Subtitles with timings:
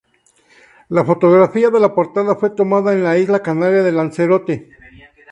[0.89, 4.71] La fotografía de la portada fue tomada en la isla canaria de Lanzarote.